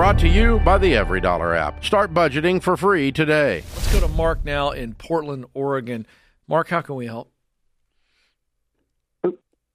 [0.00, 1.84] Brought to you by the EveryDollar app.
[1.84, 3.56] Start budgeting for free today.
[3.74, 6.06] Let's go to Mark now in Portland, Oregon.
[6.48, 7.30] Mark, how can we help?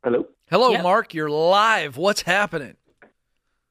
[0.04, 0.26] Hello.
[0.50, 0.82] Hello, Yep.
[0.82, 1.14] Mark.
[1.14, 1.98] You're live.
[1.98, 2.76] What's happening?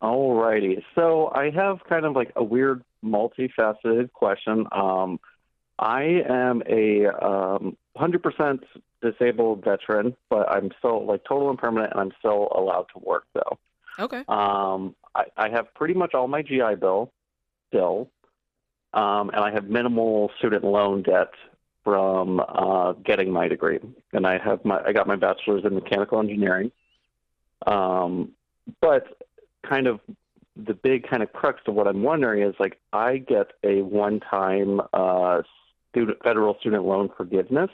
[0.01, 0.85] Alrighty.
[0.95, 4.69] So I have kind of like a weird, multifaceted question.
[4.71, 5.19] Um,
[5.81, 8.61] I am a um, 100%
[9.03, 13.25] disabled veteran, but I'm still like total and permanent, and I'm still allowed to work
[13.35, 13.59] though.
[13.99, 14.25] Okay.
[14.29, 17.13] Um, I, I have pretty much all my GI Bill
[17.69, 18.11] still,
[18.93, 21.31] um, and I have minimal student loan debt
[21.85, 23.79] from uh, getting my degree.
[24.13, 26.73] And I have my I got my bachelor's in mechanical engineering.
[27.67, 28.33] Um,
[28.81, 29.23] but
[29.69, 30.01] kind of
[30.57, 34.81] the big kind of crux of what I'm wondering is like I get a one-time
[34.93, 35.43] uh,
[35.91, 37.71] student federal student loan forgiveness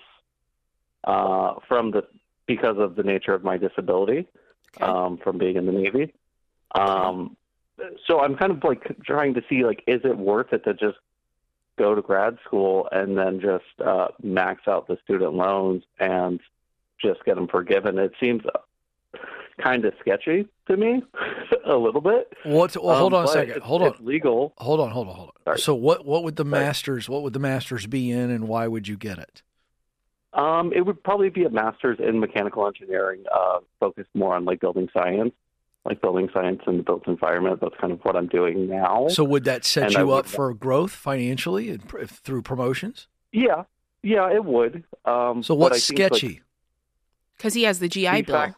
[1.04, 2.06] uh, from the
[2.46, 4.26] because of the nature of my disability
[4.76, 4.84] Okay.
[4.90, 6.12] um, from being in the Navy.
[6.74, 7.36] Um,
[8.06, 10.98] so I'm kind of like trying to see like, is it worth it to just
[11.78, 16.40] go to grad school and then just uh, max out the student loans and
[17.02, 17.98] just get them forgiven?
[17.98, 18.42] It seems
[19.60, 21.02] kind of sketchy to me,
[21.66, 22.32] a little bit.
[22.44, 22.76] What?
[22.82, 23.50] Well, hold Um, on a second.
[23.56, 23.88] it's- Hold on.
[23.88, 24.52] It's legal.
[24.58, 24.90] Hold on.
[24.90, 25.14] Hold on.
[25.16, 25.42] Hold on.
[25.44, 25.58] Sorry.
[25.58, 26.04] So, what?
[26.06, 26.64] What would the Sorry.
[26.64, 27.08] masters?
[27.08, 29.42] What would the masters be in, and why would you get it?
[30.32, 34.60] Um, it would probably be a master's in mechanical engineering, uh, focused more on like
[34.60, 35.32] building science,
[35.84, 37.60] like building science and the built environment.
[37.60, 39.08] That's kind of what I'm doing now.
[39.08, 42.42] So, would that set And I you would- up for growth financially and pr- through
[42.42, 43.08] promotions?
[43.32, 43.64] yeah,
[44.02, 44.84] yeah, it would.
[45.04, 46.40] Um, So, what's I think, like, sketchy?
[47.36, 48.36] Because he has the GI Bill.
[48.36, 48.56] fact-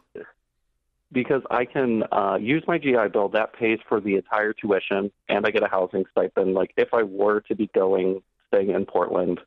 [1.11, 5.45] because I can uh, use my GI Bill, that pays for the entire tuition, and
[5.45, 6.53] I get a housing stipend.
[6.53, 9.39] Like if I were to be going staying in Portland,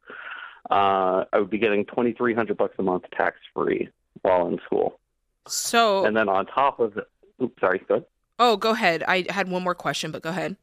[0.71, 3.89] uh, I would be getting twenty three hundred bucks a month tax free
[4.23, 4.99] while in school,
[5.47, 7.05] So, and then on top of it,
[7.43, 8.05] oops, sorry, good.
[8.39, 9.03] oh, go ahead.
[9.07, 10.57] I had one more question, but go ahead.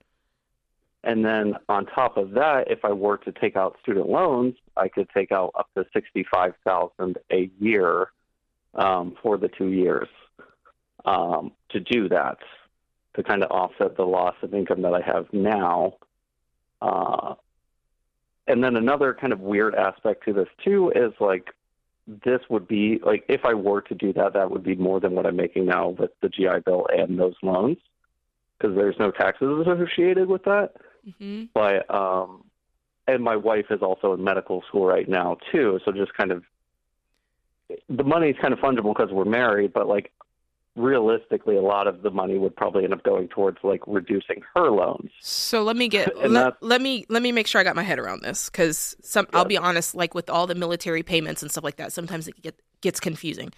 [1.05, 4.87] And then on top of that, if I were to take out student loans, I
[4.87, 8.11] could take out up to sixty five thousand a year
[8.73, 10.07] um, for the two years
[11.05, 12.37] um, to do that
[13.15, 15.97] to kind of offset the loss of income that I have now.
[16.81, 17.35] Uh,
[18.47, 21.49] and then another kind of weird aspect to this too is like
[22.25, 25.13] this would be like if I were to do that, that would be more than
[25.13, 27.77] what I'm making now with the GI Bill and those loans
[28.57, 30.73] because there's no taxes associated with that.
[31.19, 32.43] Hmm but um
[33.07, 36.43] and my wife is also in medical school right now too so just kind of
[37.89, 40.11] the money's kind of fungible because we're married but like
[40.75, 44.71] realistically a lot of the money would probably end up going towards like reducing her
[44.71, 47.83] loans So let me get let, let me let me make sure I got my
[47.83, 51.51] head around this because some I'll be honest, like with all the military payments and
[51.51, 53.51] stuff like that, sometimes it get, gets confusing.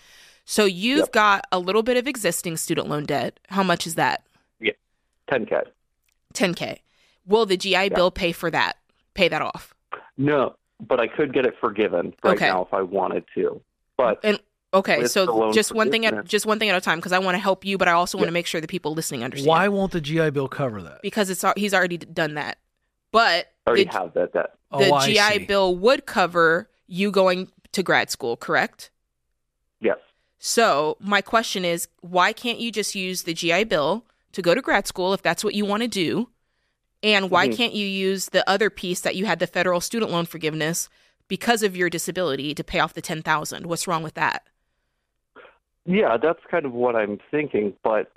[0.43, 1.11] So you've Yep.
[1.13, 3.39] got a little bit of existing student loan debt.
[3.49, 4.23] How much is that?
[4.59, 4.73] Yeah,
[5.31, 5.61] 10k
[6.33, 6.79] 10k.
[7.25, 8.75] Will the GI Bill pay for that?
[9.13, 9.73] Pay that off?
[10.17, 10.55] no
[10.85, 12.47] but i could get it forgiven right Okay.
[12.47, 13.61] now if i wanted to
[13.97, 14.39] but And
[14.75, 17.35] okay, so just one thing at just one thing at a time because I want
[17.35, 18.29] to help you, but I also want Yeah.
[18.29, 19.47] to make sure the people listening understand.
[19.49, 21.01] Why won't the GI Bill cover that?
[21.01, 22.57] Because it's he's already done that.
[23.11, 25.45] But already the, have that debt the oh, GI see.
[25.45, 28.91] Bill would cover you going to grad school, correct?
[29.79, 29.97] yes
[30.37, 34.61] So my question is, why can't you just use the GI Bill to go to
[34.61, 36.29] grad school if that's what you want to do?
[37.03, 37.55] And why Mhm.
[37.57, 40.89] can't you use the other piece that you had the federal student loan forgiveness
[41.27, 43.65] because of your disability to pay off the ten thousand?
[43.67, 44.43] What's wrong with that?
[45.85, 47.73] Yeah, that's kind of what I'm thinking.
[47.83, 48.11] But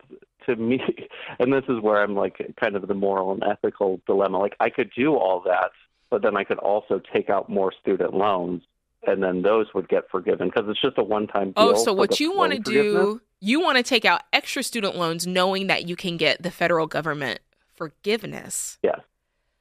[0.47, 0.81] to me,
[1.39, 4.39] and this is where I'm like kind of the moral and ethical dilemma.
[4.39, 5.71] Like, I could do all that,
[6.11, 8.62] but then I could also take out more student loans,
[9.06, 11.81] and then those would get forgiven because it's just a one time oh, deal.
[11.81, 15.27] Oh, so what you want to do, you want to take out extra student loans
[15.27, 17.41] knowing that you can get the federal government
[17.77, 19.00] forgiveness Yes.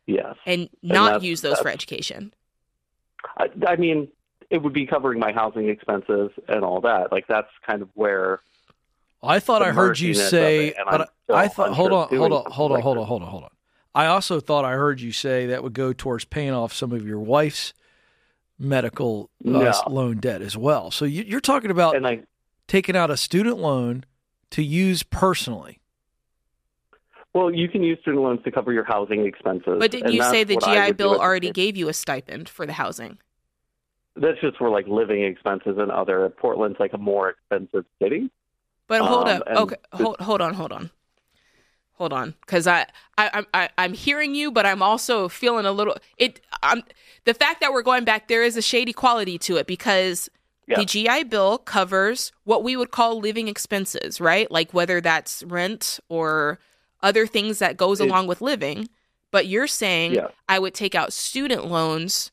[0.08, 0.36] Yes.
[0.46, 2.34] and not that's- use those for education.
[3.38, 4.08] I, I mean,
[4.50, 7.12] it would be covering my housing expenses and all that.
[7.12, 8.42] Like, that's kind of where.
[9.22, 11.74] I thought I heard you say, it, but I'm I thought.
[11.74, 13.50] Hold on, hold on, hold on, hold on, hold on, hold on.
[13.96, 17.06] I also thought I heard you say that would go towards paying off some of
[17.06, 17.74] your wife's
[18.60, 19.74] medical uh, No.
[19.90, 20.92] loan debt as well.
[20.92, 22.22] So you, you're talking about And I,
[22.68, 24.04] taking out a student loan
[24.52, 25.80] to use personally.
[27.34, 29.78] well, you can use student loans to cover your housing expenses.
[29.80, 33.18] But didn't you say the GI Bill already gave you a stipend for the housing?
[34.20, 36.30] That's just for like living expenses and other.
[36.30, 38.30] Portland's like a more expensive city.
[38.88, 39.48] But hold Um, up.
[39.64, 40.90] Okay, hold hold on, hold on.
[41.94, 42.86] Hold on, because I,
[43.18, 45.96] I, I'm- I, I'm hearing you, but I'm also feeling a little.
[46.18, 46.84] It, I'm
[47.26, 48.28] the fact that we're going back.
[48.28, 50.30] There is a shady quality to it because
[50.68, 50.78] Yeah.
[50.78, 54.50] the GI Bill covers what we would call living expenses, right?
[54.52, 56.60] Like whether that's rent or
[57.02, 58.90] other things that goes It- along with living.
[59.32, 60.28] But you're saying Yeah.
[60.48, 62.32] I would take out student loans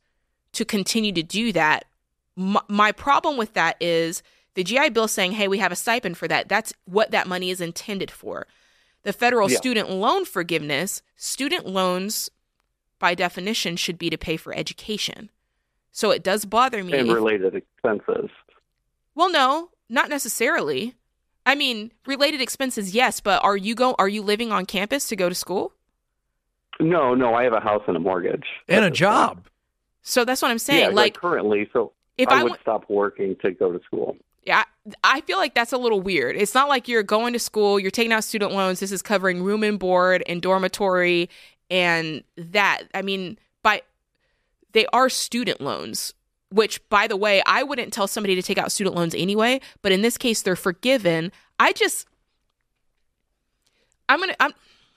[0.54, 1.84] to continue to do that.
[2.36, 4.22] My, my problem with that is
[4.54, 7.50] the GI Bill saying, "Hey, we have a stipend for that." That's what that money
[7.50, 8.46] is intended for.
[9.02, 9.56] The federal Yeah.
[9.58, 12.30] student loan forgiveness, student loans
[12.98, 15.30] by definition should be to pay for education.
[15.92, 16.94] So it does bother me.
[16.98, 18.30] and if- related expenses.
[19.14, 20.94] well, no, not necessarily.
[21.46, 25.16] I mean, related expenses, yes, but are you go are you living on campus to
[25.16, 25.72] go to school?
[26.80, 29.46] No, no, I have a house and a mortgage and a At this job.
[30.04, 30.80] So that's what I'm saying.
[30.80, 34.16] Yeah, like currently, so if I I would went- stop working to go to school.
[34.44, 34.62] Yeah,
[35.02, 36.36] I I feel like that's a little weird.
[36.36, 38.80] It's not like you're going to school, you're taking out student loans.
[38.80, 41.30] This is covering room and board and dormitory
[41.70, 42.82] and that.
[42.92, 43.80] I mean, by
[44.72, 46.12] they are student loans,
[46.50, 49.90] which by the way, I wouldn't tell somebody to take out student loans anyway, but
[49.90, 51.32] in this case they're forgiven.
[51.58, 52.06] I just
[54.10, 54.52] I'm going to I'm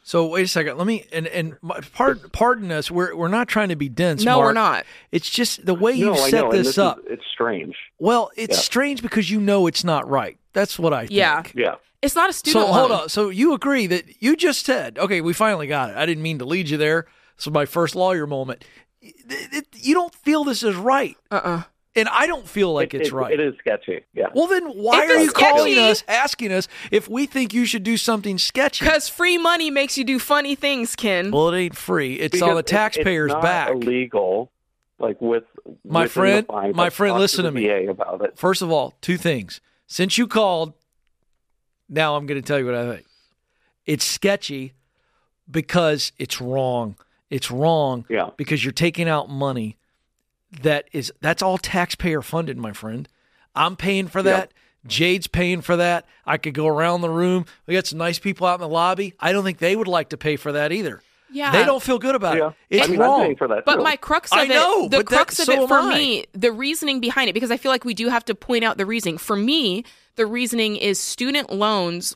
[0.07, 0.77] So wait a second.
[0.77, 1.57] Let me and and
[1.93, 2.89] pardon, pardon us.
[2.89, 4.23] We're we're not trying to be dense.
[4.23, 4.45] No, Mark.
[4.45, 4.85] we're not.
[5.11, 6.99] It's just the way you no, I set know, and this this up.
[6.99, 7.75] Is, it's strange.
[7.99, 8.61] well, it's Yeah.
[8.61, 10.37] strange because you know it's not right.
[10.53, 11.11] That's what I think.
[11.11, 11.43] Yeah.
[11.53, 11.75] Yeah.
[12.01, 12.79] It's not a student So loan.
[12.89, 13.09] hold on.
[13.09, 15.97] So you agree that you just said, okay, we finally got it.
[15.97, 17.05] I didn't mean to lead you there.
[17.35, 18.63] This is my first lawyer moment.
[19.01, 19.15] It-
[19.51, 21.63] it- you don't feel this is right, Uh-uh.
[21.97, 23.33] And I don't feel like It- it's it- right.
[23.33, 24.01] It is sketchy.
[24.13, 24.27] Yeah.
[24.33, 27.65] Well, then why If are it's you calling us, asking us if we think you
[27.65, 28.85] should do something sketchy?
[28.85, 31.31] Cuz free money makes you do funny things, Ken.
[31.31, 32.15] well, it ain't free.
[32.15, 33.69] It's Because on the taxpayer's it's not back.
[33.71, 34.51] Illegal,
[34.99, 35.43] like with
[35.83, 36.75] My friend- fines.
[36.75, 37.65] my friend, listen the to me.
[37.67, 38.37] VA about it.
[38.37, 39.59] First of all, two things.
[39.87, 40.73] Since you called,
[41.89, 43.05] now I'm going to tell you what I think.
[43.85, 44.73] It's sketchy
[45.49, 46.97] because it's wrong.
[47.29, 48.29] It's wrong Yeah.
[48.37, 49.77] because you're taking out money
[50.61, 53.07] that is that's all taxpayer funded, my friend.
[53.55, 54.51] I'm paying for that.
[54.85, 56.05] Jade's paying for that.
[56.25, 57.45] I could go around the room.
[57.65, 59.13] We got some nice people out in the lobby.
[59.19, 61.01] I don't think they would like to pay for that either.
[61.29, 61.51] Yeah.
[61.51, 62.47] They don't feel good about Yeah.
[62.69, 62.77] it.
[62.77, 63.21] It's I mean, I'm wrong.
[63.23, 63.65] paying for that.
[63.65, 63.83] But too.
[63.83, 66.53] my crux of I it, know, the crux that- of so it for me, the
[66.53, 69.17] reasoning behind it, because I feel like we do have to point out the reasoning.
[69.17, 69.83] For me,
[70.15, 72.15] the reasoning is student loans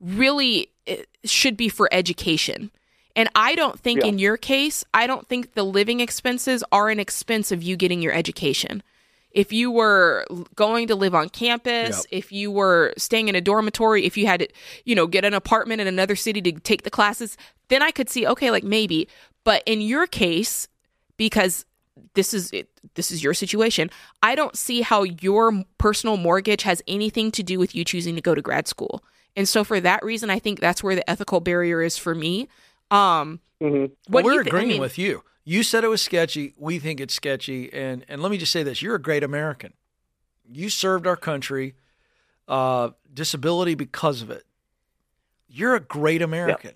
[0.00, 2.70] really eh, should be for education.
[3.14, 4.06] And I don't think Yeah.
[4.06, 8.00] in your case, I don't think the living expenses are an expense of you getting
[8.00, 8.82] your education.
[9.30, 14.04] If you were going to live on campus, if you were staying in a dormitory,
[14.04, 14.48] if you had to,
[14.84, 17.38] you know, get an apartment in another city to take the classes,
[17.68, 19.08] then I could see, okay, like maybe.
[19.44, 20.68] But in your case,
[21.16, 21.64] because
[22.14, 23.90] this is it, this is your situation,
[24.22, 28.20] I don't see how your personal mortgage has anything to do with you choosing to
[28.20, 29.02] go to grad school.
[29.34, 32.48] And so for that reason, I think that's where the ethical barrier is for me.
[32.92, 33.90] Um, Mhm.
[34.08, 35.22] what do we're you thi- I agreeing mean, with you.
[35.44, 36.54] You said it was sketchy.
[36.56, 37.72] We think it's sketchy.
[37.72, 39.72] And and let me just say this: you're a great American.
[40.50, 41.74] You served our country,
[42.48, 44.44] uh, disability because of it.
[45.48, 46.72] You're a great American.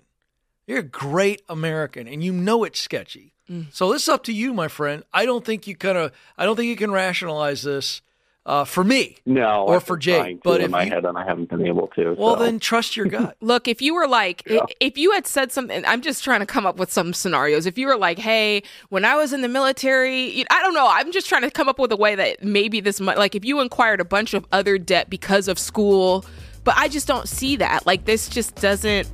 [0.65, 3.33] You're a great American, and you know it's sketchy.
[3.49, 3.67] Mm.
[3.73, 5.03] So this is up to you, my friend.
[5.13, 6.11] I don't think you kind of.
[6.37, 8.01] I don't think you can rationalize this
[8.47, 9.17] uh, for me.
[9.25, 11.67] No, Or I've for Jade, but in if my you- head, and I haven't been
[11.67, 12.15] able to.
[12.17, 12.43] Well, so.
[12.45, 13.35] then trust your gut.
[13.41, 14.61] Look, if you were like, Yeah.
[14.79, 17.65] if you had said something, I'm just trying to come up with some scenarios.
[17.65, 20.87] If you were like, hey, when I was in the military, you- I don't know.
[20.89, 23.43] I'm just trying to come up with a way that maybe this might, like, if
[23.45, 26.23] you inquired a bunch of other debt because of school,
[26.63, 27.85] but I just don't see that.
[27.85, 29.09] Like, this just doesn't,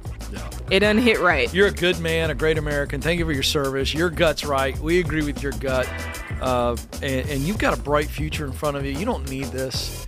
[0.71, 1.53] it doesn't hit right.
[1.53, 3.01] You're a good man, a great American.
[3.01, 3.93] Thank you for your service.
[3.93, 4.77] Your gut's right.
[4.79, 5.87] We agree with your gut.
[6.41, 8.91] Uh, and, and you've got a bright future in front of you.
[8.91, 10.07] You don't need this.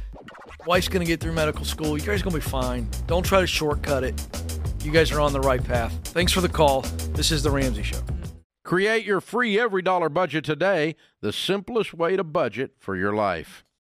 [0.66, 1.98] Wife's going to get through medical school.
[1.98, 2.90] You guys are going to be fine.
[3.08, 4.20] Don't try to shortcut it.
[4.84, 5.94] You guys are on the right path.
[6.06, 6.82] Thanks for the call.
[7.14, 8.00] This is The Ramsey Show.
[8.64, 13.65] Create your free EveryDollar budget today, the simplest way to budget for your life.